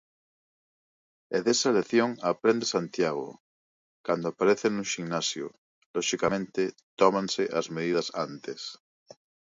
E 1.35 1.37
desa 1.45 1.69
lección 1.77 2.09
aprende 2.31 2.65
Santiago: 2.75 3.29
cando 4.05 4.25
aparece 4.29 4.67
nun 4.69 4.89
ximnasio, 4.93 5.47
loxicamente, 5.95 6.63
tómanse 6.99 7.43
as 7.59 7.67
medidas 7.77 8.07
antes. 8.27 8.61